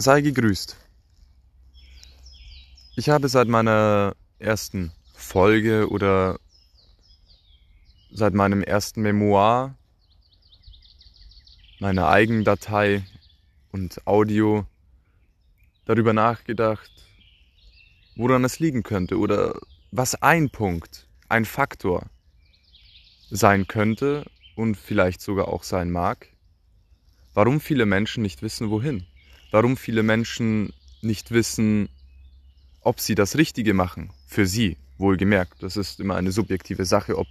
[0.00, 0.78] Sei gegrüßt.
[2.96, 6.38] Ich habe seit meiner ersten Folge oder
[8.10, 9.74] seit meinem ersten Memoir,
[11.80, 13.04] meiner Eigendatei
[13.72, 14.64] und Audio
[15.84, 16.90] darüber nachgedacht,
[18.16, 19.60] woran es liegen könnte oder
[19.90, 22.08] was ein Punkt, ein Faktor
[23.28, 24.24] sein könnte
[24.56, 26.28] und vielleicht sogar auch sein mag,
[27.34, 29.06] warum viele Menschen nicht wissen, wohin,
[29.50, 30.72] warum viele Menschen
[31.02, 31.88] nicht wissen,
[32.82, 35.62] ob sie das Richtige machen, für sie, wohlgemerkt.
[35.62, 37.26] Das ist immer eine subjektive Sache, ob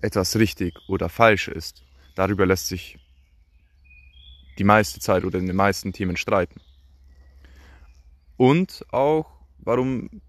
[0.00, 1.82] etwas richtig oder falsch ist.
[2.14, 2.98] Darüber lässt sich
[4.58, 6.60] die meiste Zeit oder in den meisten Themen streiten.
[8.36, 9.26] Und auch,
[9.58, 10.22] warum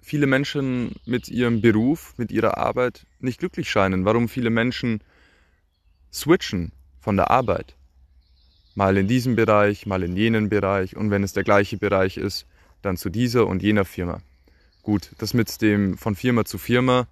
[0.00, 5.02] viele Menschen mit ihrem Beruf, mit ihrer Arbeit nicht glücklich scheinen, warum viele Menschen
[6.12, 7.76] switchen von der Arbeit.
[8.74, 12.46] Mal in diesem Bereich, mal in jenen Bereich und wenn es der gleiche Bereich ist,
[12.82, 14.20] dann zu dieser und jener Firma.
[14.82, 17.06] Gut, das mit dem von Firma zu Firma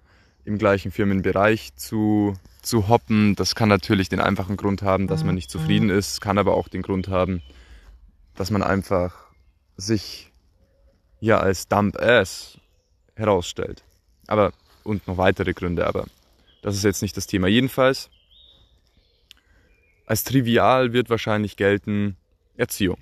[0.45, 5.35] im gleichen Firmenbereich zu, zu hoppen, das kann natürlich den einfachen Grund haben, dass man
[5.35, 7.41] nicht zufrieden ist, kann aber auch den Grund haben,
[8.35, 9.13] dass man einfach
[9.77, 10.31] sich
[11.19, 12.57] ja als Dump Ass
[13.15, 13.83] herausstellt.
[14.27, 14.53] Aber,
[14.83, 16.05] und noch weitere Gründe, aber
[16.61, 17.47] das ist jetzt nicht das Thema.
[17.47, 18.09] Jedenfalls,
[20.09, 22.17] als trivial wird wahrscheinlich gelten
[22.57, 22.97] Erziehung.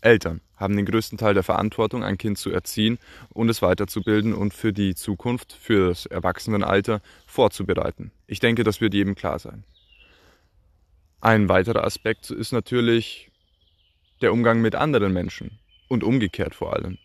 [0.00, 4.54] Eltern haben den größten Teil der Verantwortung, ein Kind zu erziehen und es weiterzubilden und
[4.54, 8.12] für die Zukunft, für das Erwachsenenalter vorzubereiten.
[8.28, 9.64] Ich denke, das wird jedem klar sein.
[11.20, 13.32] Ein weiterer Aspekt ist natürlich
[14.20, 16.96] der Umgang mit anderen Menschen und umgekehrt vor allem.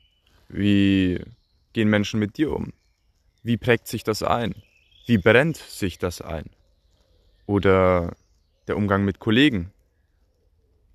[0.49, 1.19] Wie
[1.73, 2.73] gehen Menschen mit dir um?
[3.41, 4.53] Wie prägt sich das ein?
[5.07, 6.45] Wie brennt sich das ein?
[7.47, 8.15] Oder
[8.67, 9.71] der Umgang mit Kollegen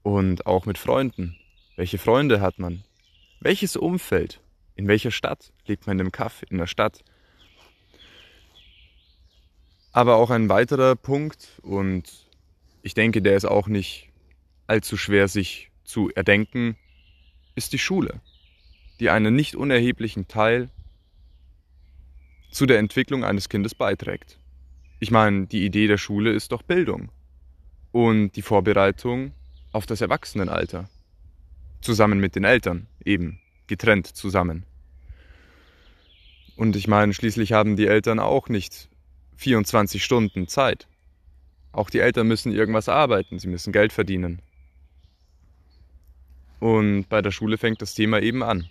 [0.02, 1.36] und auch mit Freunden
[1.76, 2.84] welche Freunde hat man?
[3.40, 4.40] Welches Umfeld?
[4.74, 5.52] In welcher Stadt?
[5.66, 7.02] Lebt man in einem Kaff in der Stadt?
[9.92, 12.28] Aber auch ein weiterer Punkt, und
[12.82, 14.10] ich denke, der ist auch nicht
[14.66, 16.76] allzu schwer sich zu erdenken,
[17.54, 18.20] ist die Schule,
[19.00, 20.70] die einen nicht unerheblichen Teil
[22.50, 24.38] zu der Entwicklung eines Kindes beiträgt.
[25.00, 27.10] Ich meine, die Idee der Schule ist doch Bildung
[27.92, 29.32] und die Vorbereitung
[29.70, 30.88] auf das Erwachsenenalter
[31.80, 34.64] zusammen mit den Eltern, eben getrennt zusammen.
[36.56, 38.88] Und ich meine, schließlich haben die Eltern auch nicht
[39.36, 40.86] 24 Stunden Zeit.
[41.72, 44.42] Auch die Eltern müssen irgendwas arbeiten, sie müssen Geld verdienen.
[46.60, 48.68] Und bei der Schule fängt das Thema eben an.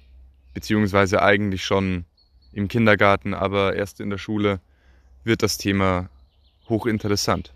[0.53, 2.05] Beziehungsweise eigentlich schon
[2.53, 4.61] im Kindergarten, aber erst in der Schule
[5.23, 6.09] wird das Thema
[6.69, 7.53] hochinteressant.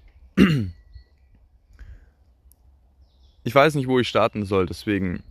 [3.45, 5.23] Ich weiß nicht, wo ich starten soll, deswegen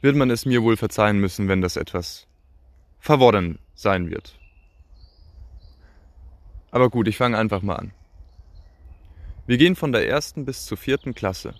[0.00, 2.26] wird man es mir wohl verzeihen müssen, wenn das etwas
[2.98, 4.36] verworren sein wird.
[6.72, 7.92] Aber gut, ich fange einfach mal an.
[9.46, 11.54] Wir gehen von der ersten bis zur vierten Klasse,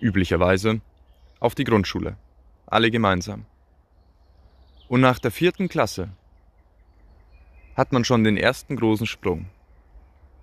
[0.00, 0.80] üblicherweise,
[1.38, 2.16] auf die Grundschule,
[2.66, 3.46] alle gemeinsam.
[4.88, 6.10] Und nach der vierten Klasse
[7.76, 9.46] hat man schon den ersten großen Sprung.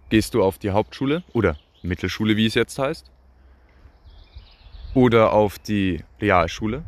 [0.08, 1.58] Gehst du auf die Hauptschule oder
[1.88, 3.12] Mittelschule, wie es jetzt heißt,
[4.94, 6.84] oder auf die Realschule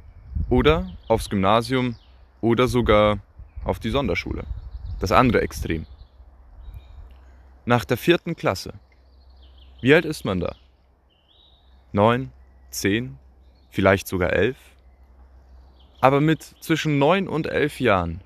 [0.50, 1.96] oder aufs Gymnasium
[2.42, 3.20] oder sogar
[3.64, 4.46] auf die Sonderschule.
[5.00, 5.86] Das andere Extrem.
[7.66, 8.74] Nach der vierten Klasse.
[9.82, 10.56] Wie alt ist man da?
[11.92, 12.32] Neun,
[12.70, 13.18] zehn,
[13.72, 14.58] vielleicht sogar elf?
[16.00, 18.22] Aber mit zwischen neun und elf Jahren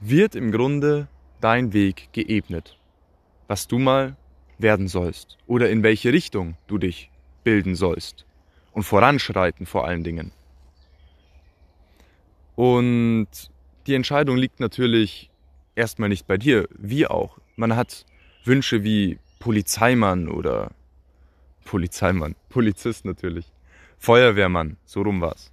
[0.00, 1.08] wird im Grunde
[1.40, 2.78] dein Weg geebnet,
[3.48, 4.16] was du mal
[4.62, 7.10] werden sollst oder in welche Richtung du dich
[7.44, 8.26] bilden sollst
[8.72, 10.32] und voranschreiten vor allen Dingen.
[12.56, 13.28] Und
[13.86, 15.30] die Entscheidung liegt natürlich
[15.74, 17.38] erstmal nicht bei dir, wie auch.
[17.56, 18.04] Man hat
[18.44, 20.72] Wünsche wie Polizeimann oder
[21.64, 23.52] Polizeimann, Polizist natürlich,
[23.98, 25.52] Feuerwehrmann, so rum war's.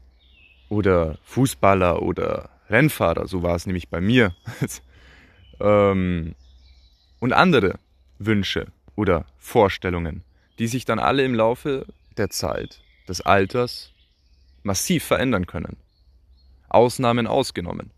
[0.70, 4.36] Oder Fußballer oder Rennfahrer, so war es nämlich bei mir.
[5.60, 6.36] Ähm,
[7.20, 7.80] und andere
[8.20, 10.24] Wünsche oder Vorstellungen,
[10.60, 11.86] die sich dann alle im Laufe
[12.18, 13.94] der Zeit des Alters
[14.64, 15.78] massiv verändern können.
[16.68, 17.92] Ausnahmen ausgenommen.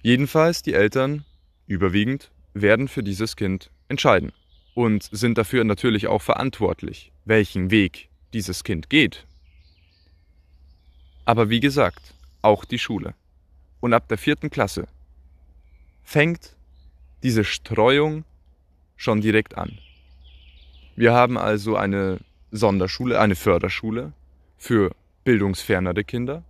[0.00, 1.24] Jedenfalls die Eltern,
[1.66, 4.32] überwiegend, werden für dieses Kind entscheiden
[4.74, 9.26] und sind dafür natürlich auch verantwortlich, welchen Weg dieses Kind geht.
[11.24, 13.14] Aber wie gesagt, auch die Schule.
[13.80, 14.86] Und ab der vierten Klasse
[16.04, 16.54] fängt
[17.22, 18.24] diese Streuung
[18.96, 19.78] schon direkt an.
[20.96, 22.18] Wir haben also eine
[22.50, 24.12] Sonderschule, eine Förderschule
[24.56, 24.94] für
[25.24, 26.42] bildungsfernere Kinder.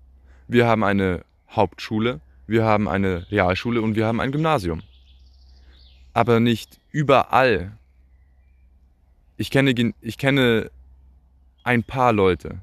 [0.49, 4.83] Wir haben eine Hauptschule, wir haben eine Realschule und wir haben ein Gymnasium.
[6.13, 7.77] Aber nicht überall.
[9.37, 10.71] Ich kenne, ich kenne
[11.65, 12.61] ein paar Leute.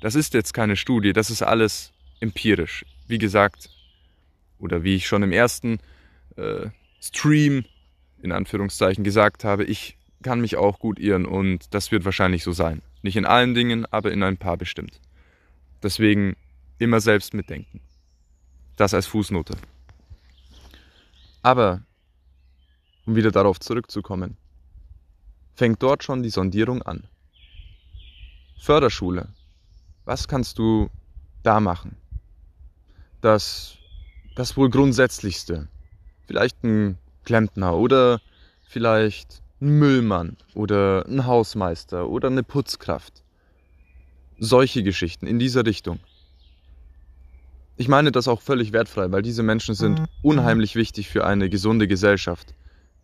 [0.00, 2.84] Das ist jetzt keine Studie, das ist alles empirisch.
[3.06, 3.70] Wie gesagt,
[4.58, 5.78] oder wie ich schon im ersten
[6.36, 6.68] äh,
[7.00, 7.64] Stream
[8.24, 12.52] in Anführungszeichen gesagt habe, ich kann mich auch gut irren und das wird wahrscheinlich so
[12.52, 12.80] sein.
[13.02, 14.98] Nicht in allen Dingen, aber in ein paar bestimmt.
[15.82, 16.34] Deswegen
[16.78, 17.80] immer selbst mitdenken.
[18.76, 19.56] Das als Fußnote.
[21.42, 21.82] Aber,
[23.04, 24.38] um wieder darauf zurückzukommen,
[25.54, 27.04] fängt dort schon die Sondierung an.
[28.58, 29.28] Förderschule.
[30.06, 30.88] Was kannst du
[31.42, 31.96] da machen?
[33.20, 33.76] Das,
[34.34, 35.68] das wohl Grundsätzlichste.
[36.26, 38.20] Vielleicht ein Klempner oder
[38.66, 43.22] vielleicht ein Müllmann oder ein Hausmeister oder eine Putzkraft.
[44.38, 46.00] Solche Geschichten in dieser Richtung.
[47.76, 51.88] Ich meine das auch völlig wertfrei, weil diese Menschen sind unheimlich wichtig für eine gesunde
[51.88, 52.54] Gesellschaft.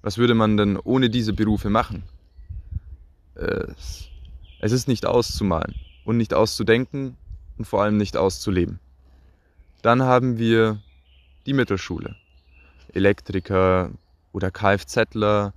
[0.02, 2.04] Was würde man denn ohne diese Berufe machen?
[3.34, 5.74] Es ist nicht auszumalen
[6.04, 7.16] und nicht auszudenken
[7.58, 8.80] und vor allem nicht auszuleben.
[9.82, 10.80] Dann haben wir
[11.46, 12.16] die Mittelschule.
[12.92, 13.90] Elektriker
[14.32, 15.54] oder Kfzler.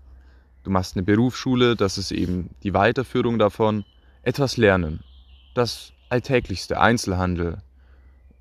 [0.64, 3.86] Du machst eine Berufsschule, das ist eben die Weiterführung davon.
[4.22, 5.04] Etwas lernen.
[5.54, 7.62] Das alltäglichste, Einzelhandel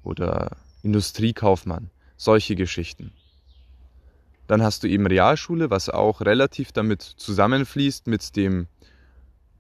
[0.03, 3.13] oder Industriekaufmann, solche Geschichten.
[4.47, 8.67] Dann hast du eben Realschule, was auch relativ damit zusammenfließt mit dem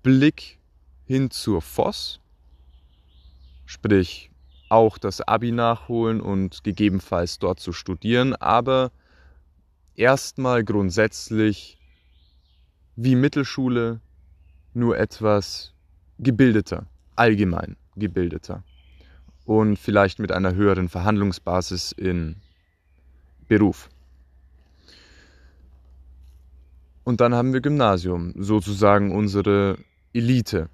[0.02, 0.58] Blick
[1.06, 2.20] hin zur Voss,
[3.66, 4.30] sprich
[4.68, 8.90] auch das Abi nachholen und gegebenenfalls dort zu studieren, aber
[9.96, 11.78] erstmal grundsätzlich
[12.96, 14.00] wie Mittelschule
[14.74, 15.72] nur etwas
[16.18, 16.86] gebildeter,
[17.16, 18.62] allgemein gebildeter
[19.44, 22.36] und vielleicht mit einer höheren Verhandlungsbasis in
[23.48, 23.88] Beruf.
[27.04, 29.76] Und dann haben wir Gymnasium, sozusagen unsere
[30.12, 30.68] Elite,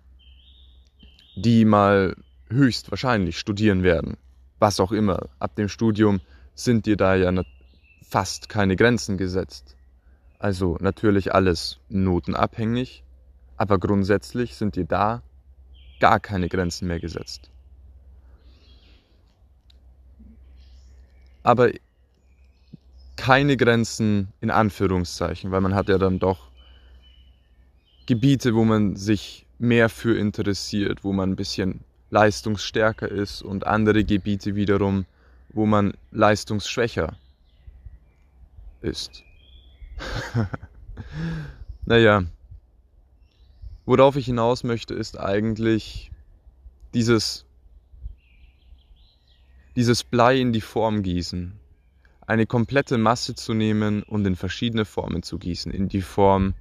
[1.36, 2.14] die mal
[2.50, 4.16] höchstwahrscheinlich studieren werden.
[4.58, 5.28] Was auch immer.
[5.38, 6.20] Ab dem Studium
[6.54, 7.30] sind dir da ja
[8.08, 9.76] fast keine Grenzen gesetzt.
[10.38, 13.02] Also natürlich alles notenabhängig,
[13.56, 15.22] aber grundsätzlich sind dir da
[16.00, 17.50] gar keine Grenzen mehr gesetzt.
[21.42, 21.70] Aber
[23.16, 26.48] keine Grenzen in Anführungszeichen, weil man hat ja dann doch
[28.06, 31.80] Gebiete, wo man sich mehr für interessiert, wo man ein bisschen
[32.10, 35.04] leistungsstärker ist und andere Gebiete wiederum,
[35.50, 37.27] wo man leistungsschwächer ist.
[41.86, 42.24] naja,
[43.86, 46.10] worauf ich hinaus möchte, ist eigentlich
[46.94, 47.44] dieses,
[49.76, 51.52] dieses Blei in die Form gießen.
[52.26, 55.72] Eine komplette Masse zu nehmen und in verschiedene Formen zu gießen.
[55.72, 56.54] In die Form,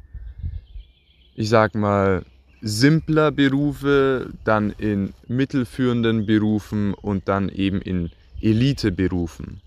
[1.36, 2.26] ich sag mal,
[2.62, 8.12] simpler Berufe, dann in mittelführenden Berufen und dann eben in
[8.42, 9.62] Eliteberufen.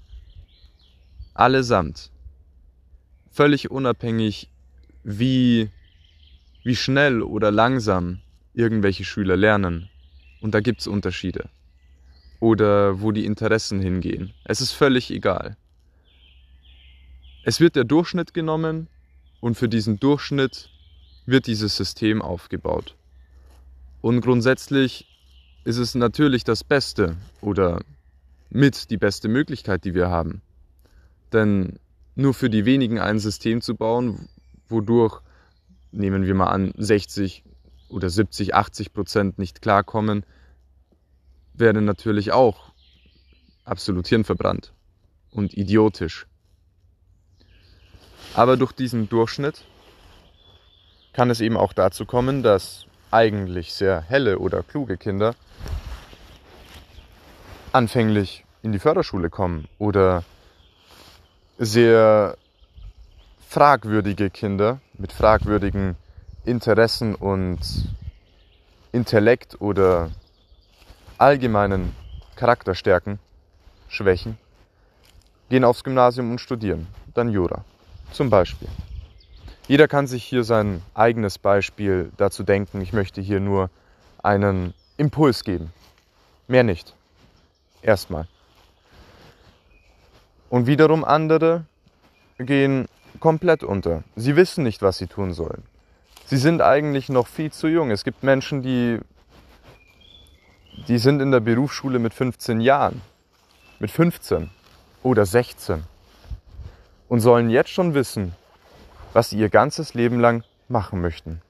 [1.35, 2.11] Allesamt.
[3.31, 4.49] Völlig unabhängig,
[5.05, 5.71] wie,
[6.63, 8.21] wie schnell oder langsam
[8.55, 9.89] irgendwelche Schüler lernen.
[10.41, 11.49] Und da gibt es Unterschiede.
[12.41, 14.33] Oder wo die Interessen hingehen.
[14.45, 15.57] Es ist völlig egal.
[17.45, 18.89] Es wird der Durchschnitt genommen
[19.41, 20.71] und für diesen Durchschnitt
[21.27, 22.97] wird dieses System aufgebaut.
[24.01, 25.07] Und grundsätzlich
[25.65, 27.81] ist es natürlich das Beste oder
[28.49, 30.43] mit die beste Möglichkeit, die wir haben.
[31.33, 31.79] Denn
[32.15, 34.29] nur für die wenigen ein System zu bauen,
[34.69, 35.21] wodurch,
[35.93, 37.45] nehmen wir mal an, 60
[37.89, 40.25] oder 70, 80 Prozent nicht klarkommen,
[41.55, 42.73] wäre natürlich auch
[43.65, 44.73] absolut hirnverbrannt
[45.31, 46.27] und idiotisch.
[48.35, 49.65] Aber durch diesen Durchschnitt
[51.13, 55.35] kann es eben auch dazu kommen, dass eigentlich sehr helle oder kluge Kinder
[57.73, 60.25] anfänglich in die Förderschule kommen oder
[61.63, 62.39] sehr
[63.47, 65.95] fragwürdige Kinder mit fragwürdigen
[66.47, 67.59] Interessen und
[68.93, 70.11] Intellekt oder
[71.19, 71.95] allgemeinen
[72.37, 73.19] Charakterstärken,
[73.89, 74.39] Schwächen,
[75.51, 77.63] gehen aufs Gymnasium und studieren, dann Jura
[78.11, 78.69] zum Beispiel.
[79.69, 82.81] Jeder kann sich hier sein eigenes Beispiel dazu denken.
[82.81, 83.69] Ich möchte hier nur
[84.23, 85.75] einen Impuls geben.
[86.49, 86.95] Mehr nicht.
[87.83, 88.27] Erstmal.
[90.51, 91.65] Und wiederum andere
[92.39, 92.87] gehen
[93.21, 94.03] komplett unter.
[94.17, 95.63] Sie wissen nicht, was sie tun sollen.
[96.27, 97.91] Sie sind eigentlich noch viel zu jung.
[97.91, 98.99] Es gibt Menschen, die,
[100.87, 103.01] die sind in der Berufsschule mit 15 Jahren,
[103.79, 104.51] mit 15
[105.03, 105.85] oder 16
[107.09, 108.35] und sollen jetzt schon wissen,
[109.13, 111.43] was sie ihr ganzes Leben lang machen möchten.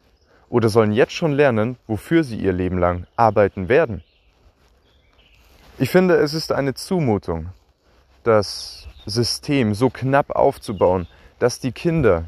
[0.48, 4.02] Oder sollen jetzt schon lernen, wofür sie ihr Leben lang arbeiten werden.
[5.78, 7.50] Ich finde, es ist eine Zumutung,
[8.24, 11.06] das System so knapp aufzubauen,
[11.38, 12.24] dass die Kinder,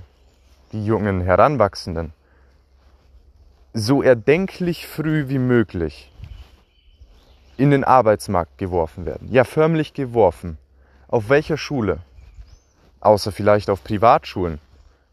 [0.72, 2.12] die jungen Heranwachsenden,
[3.74, 6.12] so erdenklich früh wie möglich
[7.56, 9.28] in den Arbeitsmarkt geworfen werden.
[9.30, 10.58] Ja, förmlich geworfen.
[11.08, 12.00] Auf welcher Schule?
[13.00, 14.58] Außer vielleicht auf Privatschulen.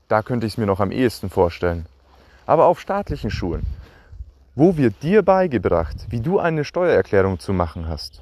[0.07, 1.85] Da könnte ich es mir noch am ehesten vorstellen.
[2.45, 3.65] Aber auf staatlichen Schulen,
[4.55, 8.21] wo wird dir beigebracht, wie du eine Steuererklärung zu machen hast,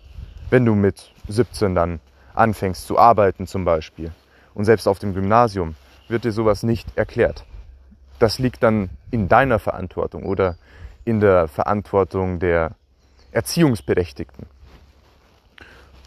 [0.50, 2.00] wenn du mit 17 dann
[2.38, 4.12] anfängst zu arbeiten zum Beispiel.
[4.54, 5.76] Und selbst auf dem Gymnasium
[6.08, 7.46] wird dir sowas nicht erklärt.
[8.20, 10.58] Das liegt dann in deiner Verantwortung oder
[11.06, 12.76] in der Verantwortung der
[13.32, 14.48] Erziehungsberechtigten.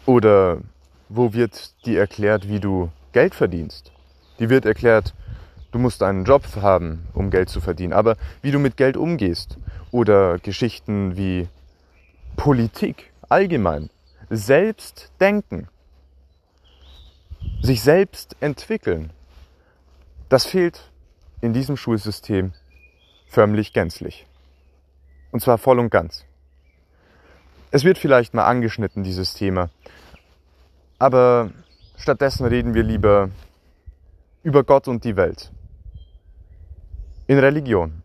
[0.05, 0.57] Oder
[1.09, 3.91] wo wird dir erklärt, wie du Geld verdienst?
[4.39, 5.13] Die wird erklärt,
[5.71, 7.93] du musst einen Job haben, um Geld zu verdienen.
[7.93, 9.57] Aber wie du mit Geld umgehst
[9.91, 11.47] oder Geschichten wie
[12.35, 13.89] Politik allgemein,
[14.29, 15.67] selbst denken,
[17.61, 19.11] sich selbst entwickeln,
[20.29, 20.91] das fehlt
[21.41, 22.53] in diesem Schulsystem
[23.27, 24.25] förmlich gänzlich.
[25.31, 26.25] Und zwar voll und ganz.
[27.71, 29.69] Es wird vielleicht mal angeschnitten, dieses Thema.
[30.99, 31.51] Aber
[31.97, 33.29] stattdessen reden wir lieber
[34.43, 35.51] über Gott und die Welt.
[37.27, 38.03] In Religion.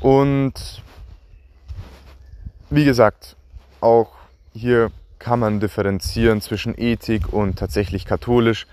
[0.00, 0.82] Und
[2.68, 3.36] wie gesagt,
[3.80, 4.12] auch
[4.52, 4.90] hier
[5.24, 8.66] kann man differenzieren zwischen Ethik und tatsächlich katholisch.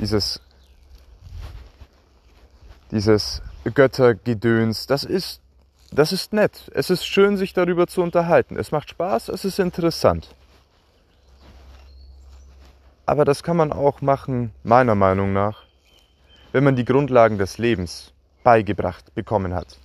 [0.00, 0.40] Dieses,
[2.90, 3.40] dieses
[3.72, 5.40] Göttergedöns, das ist,
[5.92, 6.72] das ist nett.
[6.74, 8.56] Es ist schön, sich darüber zu unterhalten.
[8.56, 10.34] Es macht Spaß, es ist interessant.
[13.06, 15.62] Aber das kann man auch machen, meiner Meinung nach,
[16.50, 19.78] wenn man die Grundlagen des Lebens beigebracht bekommen hat.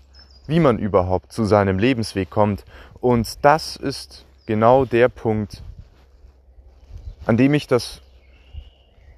[0.48, 2.66] Wie man überhaupt zu seinem Lebensweg kommt.
[3.02, 5.62] Und das ist genau der Punkt,
[7.28, 8.02] an dem ich das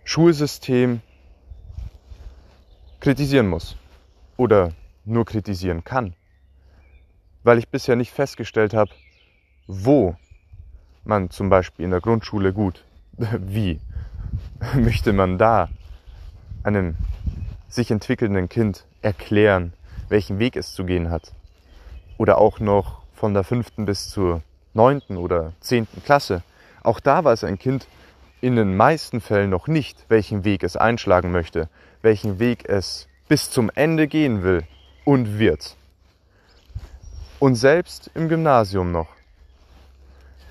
[0.04, 1.02] Schulsystem
[3.00, 3.78] kritisieren muss
[4.36, 4.72] oder
[5.06, 6.16] nur kritisieren kann,
[7.44, 8.90] weil ich bisher nicht festgestellt habe,
[9.68, 10.16] wo
[11.04, 12.84] man zum Beispiel in der Grundschule gut,
[13.18, 13.80] wie
[14.76, 15.70] möchte man da
[16.64, 16.96] einem
[17.68, 19.72] sich entwickelnden Kind erklären,
[20.08, 21.32] welchen Weg es zu gehen hat.
[22.18, 24.42] Oder auch noch von der fünften bis zur
[24.74, 26.42] neunten oder zehnten Klasse.
[26.82, 27.88] Auch da weiß ein Kind
[28.42, 31.70] in den meisten Fällen noch nicht, welchen Weg es einschlagen möchte,
[32.02, 34.64] welchen Weg es bis zum Ende gehen will
[35.06, 35.76] und wird.
[37.40, 39.08] Und selbst im Gymnasium noch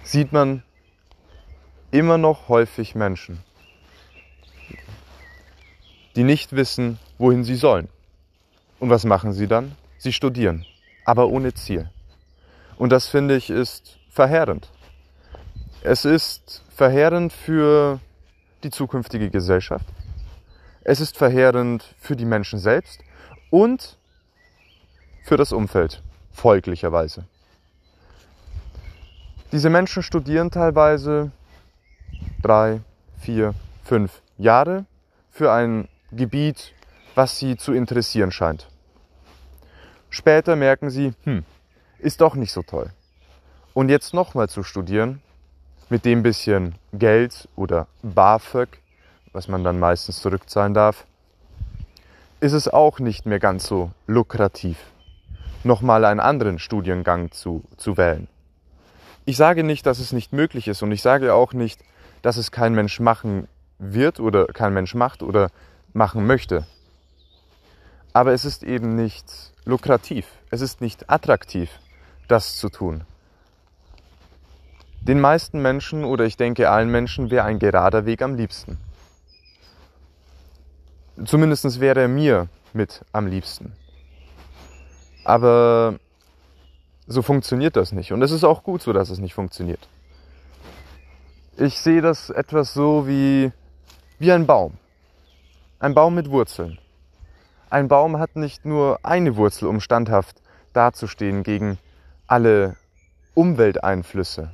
[0.02, 0.62] sieht man
[1.90, 3.42] immer noch häufig Menschen,
[6.16, 7.88] die nicht wissen, wohin sie sollen.
[8.80, 9.76] Und was machen sie dann?
[9.98, 10.64] Sie studieren,
[11.04, 11.90] aber ohne Ziel.
[12.76, 14.70] Und das finde ich ist verheerend.
[15.82, 18.00] Es ist verheerend für
[18.64, 19.86] die zukünftige Gesellschaft.
[20.82, 23.00] Es ist verheerend für die Menschen selbst
[23.50, 23.96] und
[25.22, 27.26] für das Umfeld, folglicherweise.
[29.52, 31.30] Diese Menschen studieren teilweise
[32.42, 32.80] drei,
[33.20, 33.54] vier,
[33.84, 34.84] fünf Jahre
[35.30, 36.72] für ein Gebiet,
[37.14, 38.68] was sie zu interessieren scheint.
[40.10, 41.44] Später merken sie, hm,
[41.98, 42.90] ist doch nicht so toll.
[43.74, 45.22] Und jetzt nochmal zu studieren,
[45.90, 48.68] mit dem bisschen Geld oder BAföG,
[49.32, 51.06] was man dann meistens zurückzahlen darf,
[52.40, 54.78] ist es auch nicht mehr ganz so lukrativ,
[55.64, 58.28] nochmal einen anderen Studiengang zu, zu wählen.
[59.24, 61.82] Ich sage nicht, dass es nicht möglich ist und ich sage auch nicht,
[62.22, 65.50] dass es kein Mensch machen wird oder kein Mensch macht oder
[65.92, 66.66] machen möchte.
[68.12, 71.70] Aber es ist eben nicht lukrativ, es ist nicht attraktiv,
[72.26, 73.04] das zu tun.
[75.00, 78.78] Den meisten Menschen oder ich denke allen Menschen wäre ein gerader Weg am liebsten.
[81.24, 83.72] Zumindest wäre er mir mit am liebsten.
[85.24, 85.98] Aber
[87.06, 88.12] so funktioniert das nicht.
[88.12, 89.88] Und es ist auch gut so, dass es nicht funktioniert.
[91.56, 93.50] Ich sehe das etwas so wie,
[94.18, 94.74] wie ein Baum.
[95.80, 96.78] Ein Baum mit Wurzeln.
[97.70, 100.40] Ein Baum hat nicht nur eine Wurzel, um standhaft
[100.72, 101.78] dazustehen gegen
[102.26, 102.76] alle
[103.34, 104.50] Umwelteinflüsse,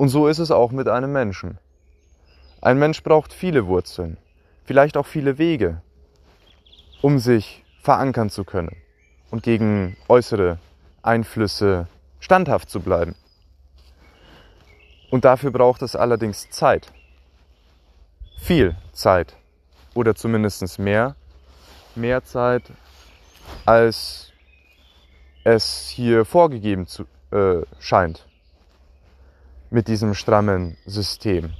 [0.00, 1.58] und so ist es auch mit einem Menschen.
[2.62, 4.16] Ein Mensch braucht viele Wurzeln,
[4.64, 5.82] vielleicht auch viele Wege,
[7.02, 8.74] um sich verankern zu können
[9.30, 10.58] und gegen äußere
[11.02, 11.86] Einflüsse
[12.18, 13.14] standhaft zu bleiben.
[15.10, 16.90] Und dafür braucht es allerdings Zeit.
[18.38, 19.36] Viel Zeit.
[19.92, 21.14] Oder zumindest mehr.
[21.94, 22.62] Mehr Zeit,
[23.66, 24.32] als
[25.44, 28.29] es hier vorgegeben zu, äh, scheint.
[29.70, 31.52] Mit diesem strammen System.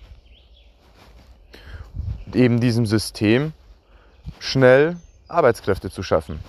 [2.26, 3.52] Und eben diesem System
[4.40, 4.96] schnell
[5.28, 6.40] Arbeitskräfte zu schaffen.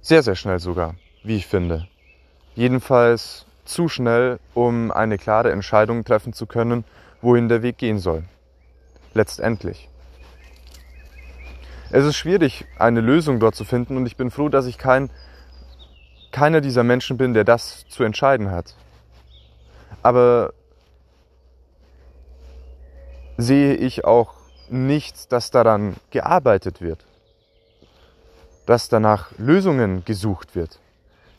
[0.00, 1.88] Sehr, sehr schnell sogar, wie ich finde.
[2.54, 6.84] Jedenfalls zu schnell, um eine klare Entscheidung treffen zu können,
[7.20, 8.24] wohin der Weg gehen soll.
[9.12, 9.88] Letztendlich.
[11.90, 15.10] Es ist schwierig, eine Lösung dort zu finden und ich bin froh, dass ich kein,
[16.32, 18.74] keiner dieser Menschen bin, der das zu entscheiden hat.
[20.02, 20.52] Aber
[23.36, 24.34] sehe ich auch
[24.68, 27.04] nicht, dass daran gearbeitet wird,
[28.66, 30.78] dass danach Lösungen gesucht wird.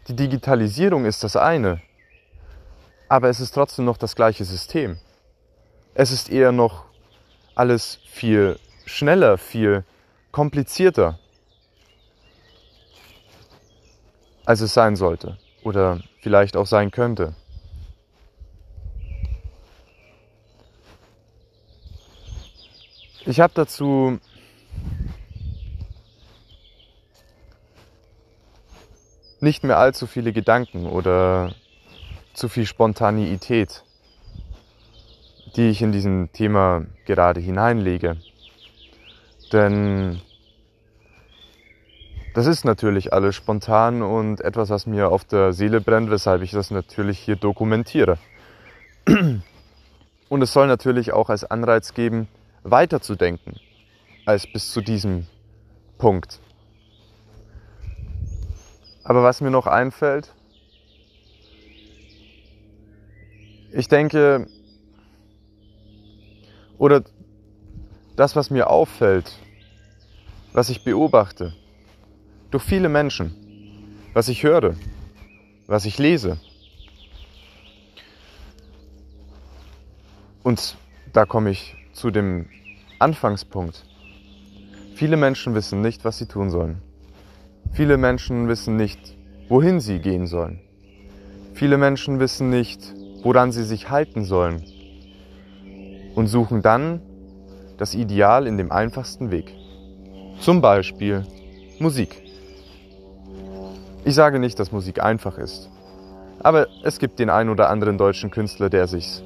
[0.07, 1.81] Die Digitalisierung ist das eine,
[3.07, 4.97] aber es ist trotzdem noch das gleiche System.
[5.93, 6.85] Es ist eher noch
[7.55, 9.83] alles viel schneller, viel
[10.31, 11.19] komplizierter,
[14.45, 17.35] als es sein sollte oder vielleicht auch sein könnte.
[23.29, 24.17] Ich habe dazu
[29.39, 31.53] nicht mehr allzu viele Gedanken oder
[32.33, 33.83] zu viel Spontaneität,
[35.55, 38.17] die ich in diesem Thema gerade hineinlege.
[39.53, 40.19] Denn
[42.33, 46.49] das ist natürlich alles spontan und etwas, was mir auf der Seele brennt, weshalb ich
[46.49, 48.17] das natürlich hier dokumentiere.
[50.29, 52.27] Und es soll natürlich auch als Anreiz geben,
[52.63, 53.59] weiterzudenken
[54.25, 55.27] als bis zu diesem
[55.97, 56.39] Punkt.
[59.03, 60.33] Aber was mir noch einfällt,
[63.71, 64.47] ich denke,
[66.77, 67.03] oder
[68.15, 69.37] das, was mir auffällt,
[70.53, 71.53] was ich beobachte,
[72.51, 73.35] durch viele Menschen,
[74.13, 74.75] was ich höre,
[75.67, 76.39] was ich lese.
[80.43, 80.75] Und
[81.13, 82.47] da komme ich zu dem
[82.99, 83.85] Anfangspunkt.
[84.95, 86.81] Viele Menschen wissen nicht, was sie tun sollen.
[87.71, 89.15] Viele Menschen wissen nicht,
[89.47, 90.59] wohin sie gehen sollen.
[91.53, 94.63] Viele Menschen wissen nicht, woran sie sich halten sollen
[96.15, 97.01] und suchen dann
[97.77, 99.53] das Ideal in dem einfachsten Weg.
[100.39, 101.25] Zum Beispiel
[101.79, 102.21] Musik.
[104.03, 105.69] Ich sage nicht, dass Musik einfach ist,
[106.39, 109.23] aber es gibt den ein oder anderen deutschen Künstler, der sich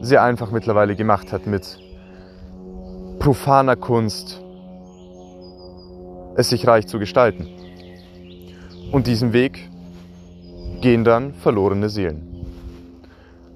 [0.00, 1.78] sehr einfach mittlerweile gemacht hat mit
[3.26, 4.40] profaner Kunst,
[6.36, 7.48] es sich reich zu gestalten.
[8.92, 9.68] Und diesen Weg
[10.80, 12.22] gehen dann verlorene Seelen.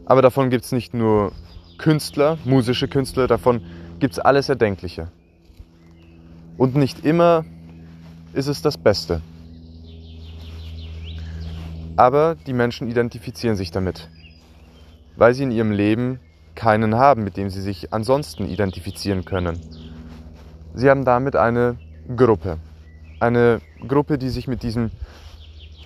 [0.07, 1.31] Aber davon gibt es nicht nur
[1.79, 3.63] Künstler, musische Künstler, davon
[4.01, 5.07] gibt es alles Erdenkliche.
[6.59, 7.45] Und nicht immer
[8.33, 9.23] ist es das Beste.
[11.95, 14.09] Aber die Menschen identifizieren sich damit,
[15.15, 16.19] weil sie in ihrem Leben
[16.55, 19.59] keinen haben, mit dem sie sich ansonsten identifizieren können.
[20.75, 21.77] Sie haben damit eine
[22.17, 22.59] Gruppe.
[23.19, 24.91] Eine Gruppe, die sich mit diesem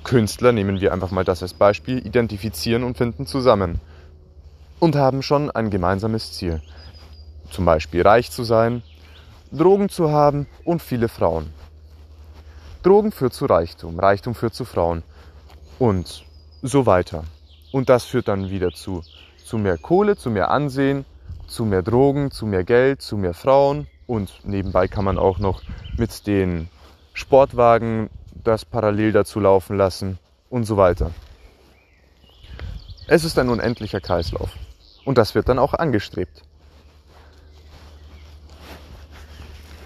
[0.05, 3.81] Künstler, nehmen wir einfach mal das als Beispiel, identifizieren und finden zusammen.
[4.79, 6.61] Und haben schon ein gemeinsames Ziel.
[7.51, 8.83] Zum Beispiel reich zu sein,
[9.51, 11.51] Drogen zu haben und viele Frauen.
[12.83, 15.03] Drogen führt zu Reichtum, Reichtum führt zu Frauen
[15.79, 16.25] und
[16.61, 17.25] so weiter.
[17.73, 19.03] Und das führt dann wieder zu,
[19.45, 21.05] zu mehr Kohle, zu mehr Ansehen,
[21.47, 25.63] zu mehr Drogen, zu mehr Geld, zu mehr Frauen und nebenbei kann man auch noch
[25.97, 26.69] mit den
[27.13, 30.19] Sportwagen das parallel dazu laufen lassen
[30.51, 31.11] und so weiter.
[33.07, 34.51] Es ist ein unendlicher Kreislauf.
[35.05, 36.43] Und das wird dann auch angestrebt.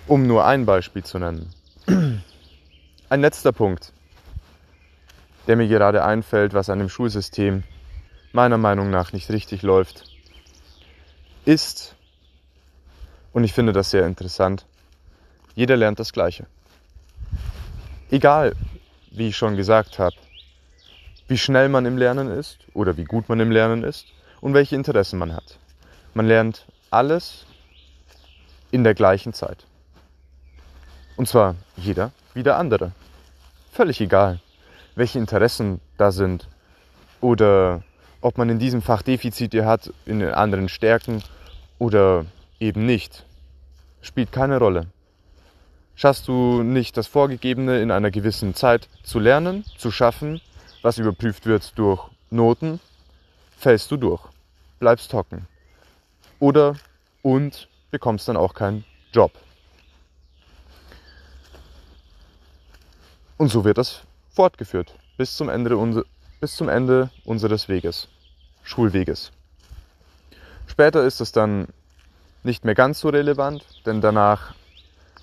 [0.07, 1.53] Um nur ein Beispiel zu nennen.
[3.11, 3.93] Ein letzter Punkt,
[5.47, 7.65] der mir gerade einfällt, was an dem Schulsystem
[8.33, 10.05] meiner Meinung nach nicht richtig läuft,
[11.45, 11.95] ist,
[13.33, 14.67] und ich finde das sehr interessant,
[15.55, 16.47] jeder lernt das Gleiche.
[18.11, 18.55] Egal,
[19.11, 20.17] wie ich schon gesagt habe,
[21.27, 24.07] wie schnell man im Lernen ist oder wie gut man im Lernen ist
[24.41, 25.59] und welche Interessen man hat.
[26.15, 27.45] Man lernt alles
[28.71, 29.67] in der gleichen Zeit.
[31.17, 32.93] Und zwar jeder wie der andere.
[33.73, 34.41] Völlig egal,
[34.95, 36.49] welche Interessen da sind
[37.21, 37.83] oder
[38.21, 41.23] ob man in diesem Fach Defizite hat, in anderen Stärken
[41.79, 42.27] oder
[42.61, 43.25] eben nicht.
[44.01, 44.87] Spielt keine Rolle.
[45.95, 50.41] Schaffst du nicht das Vorgegebene in einer gewissen Zeit zu lernen, zu schaffen,
[50.83, 52.81] was überprüft wird durch Noten,
[53.57, 54.23] fällst du durch,
[54.79, 55.47] bleibst hocken.
[56.39, 56.77] Oder
[57.23, 59.33] und bekommst dann auch keinen Job.
[63.37, 65.77] Und so wird das fortgeführt bis zum Ende,
[66.41, 68.09] bis zum Ende unseres Weges,
[68.63, 69.33] Schulweges.
[70.67, 71.69] Später ist es dann
[72.45, 74.55] nicht mehr ganz so relevant, denn danach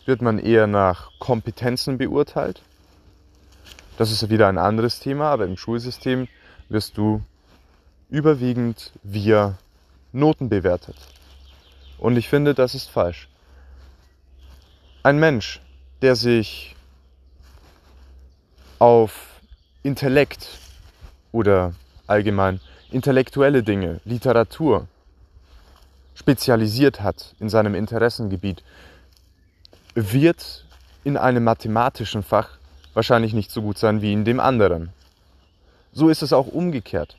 [0.06, 2.62] wird man eher nach Kompetenzen beurteilt.
[3.98, 6.28] Das ist wieder ein anderes Thema, aber im Schulsystem
[6.70, 7.22] wirst du
[8.10, 9.58] überwiegend via
[10.12, 10.98] Noten bewertet.
[11.98, 13.30] Und ich finde, das ist falsch.
[15.04, 15.62] Ein Mensch,
[16.02, 16.76] der sich
[18.80, 19.40] auf
[19.84, 20.60] Intellekt
[21.36, 21.74] oder
[22.08, 24.88] allgemein intellektuelle Dinge, Literatur
[26.16, 28.64] spezialisiert hat in seinem Interessengebiet,
[29.96, 30.66] wird
[31.04, 32.58] in einem mathematischen Fach
[32.94, 34.94] wahrscheinlich nicht so gut sein wie in dem anderen.
[35.92, 37.18] So ist es auch umgekehrt.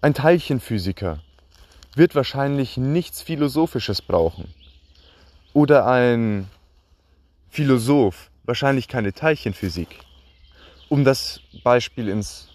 [0.00, 1.18] Ein Teilchenphysiker
[1.96, 4.54] wird wahrscheinlich nichts Philosophisches brauchen.
[5.54, 6.48] Oder ein
[7.50, 9.88] Philosoph wahrscheinlich keine Teilchenphysik.
[10.92, 12.48] Um das Beispiel ins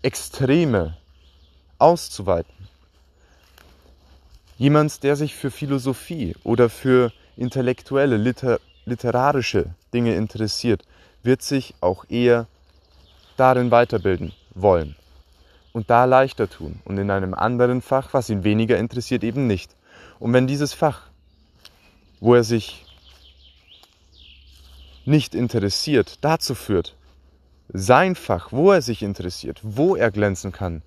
[0.00, 0.96] Extreme
[1.80, 2.54] auszuweiten.
[4.56, 10.84] Jemand, der sich für Philosophie oder für intellektuelle, liter literarische Dinge interessiert,
[11.24, 12.46] wird sich auch eher
[13.36, 14.94] darin weiterbilden wollen
[15.72, 19.74] und da leichter tun und in einem anderen Fach, was ihn weniger interessiert, eben nicht.
[20.20, 21.08] Und wenn dieses Fach,
[22.20, 22.86] wo er sich
[25.04, 26.94] nicht interessiert, dazu führt,
[27.76, 30.82] sein Fach, wo er sich interessiert, wo er glänzen kann,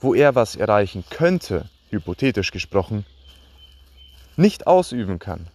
[0.00, 3.06] wo er was erreichen könnte, hypothetisch gesprochen,
[4.36, 5.46] nicht ausüben kann,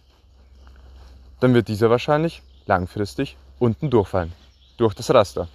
[1.38, 4.32] dann wird dieser wahrscheinlich langfristig unten durchfallen,
[4.78, 5.48] durch das Raster.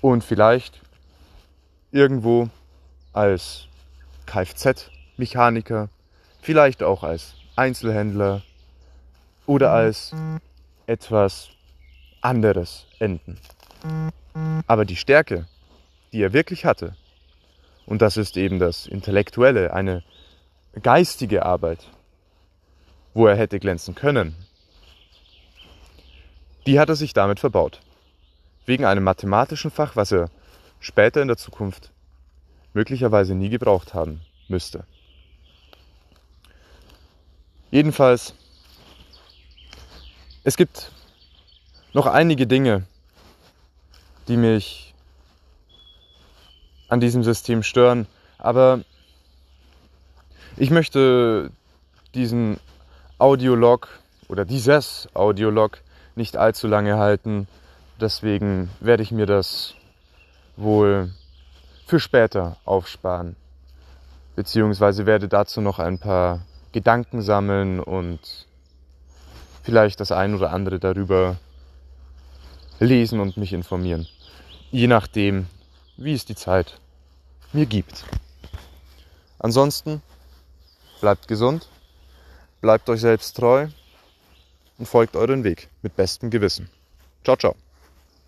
[0.00, 0.80] Und vielleicht
[1.92, 2.48] irgendwo
[3.12, 3.68] als
[4.26, 5.88] Kfz-Mechaniker,
[6.42, 8.42] vielleicht auch als Einzelhändler
[9.46, 10.12] oder als
[10.88, 11.50] etwas
[12.20, 13.38] anderes enden.
[14.66, 15.46] Aber die Stärke,
[16.12, 16.96] die er wirklich hatte,
[17.86, 20.02] und das ist eben das Intellektuelle, eine
[20.82, 21.88] geistige Arbeit,
[23.14, 24.34] wo er hätte glänzen können,
[26.66, 27.80] die hat er sich damit verbaut.
[28.66, 30.28] Wegen einem mathematischen Fach, was er
[30.80, 31.92] später in der Zukunft
[32.74, 34.84] möglicherweise nie gebraucht haben müsste.
[37.70, 38.34] Jedenfalls,
[40.44, 40.90] es gibt
[41.96, 42.82] noch einige Dinge,
[44.28, 44.92] die mich
[46.88, 48.06] an diesem System stören,
[48.36, 48.80] aber
[50.58, 51.50] ich möchte
[52.14, 52.60] diesen
[53.16, 53.88] Audiolog
[54.28, 55.78] oder dieses Audiolog
[56.16, 57.48] nicht allzu lange halten.
[57.98, 59.72] Deswegen werde ich mir das
[60.58, 61.12] wohl
[61.86, 63.36] für später aufsparen.
[64.34, 66.40] Beziehungsweise werde dazu noch ein paar
[66.72, 68.20] Gedanken sammeln und
[69.62, 71.36] vielleicht das ein oder andere darüber
[72.78, 74.06] lesen und mich informieren.
[74.70, 75.46] Je nachdem,
[75.96, 76.80] wie es die Zeit
[77.52, 78.04] mir gibt.
[79.38, 80.02] Ansonsten
[81.00, 81.68] bleibt gesund
[82.60, 83.68] Bleibt euch selbst treu
[84.78, 86.68] und folgt euren Weg mit bestem Gewissen.
[87.22, 87.54] Ciao, ciao.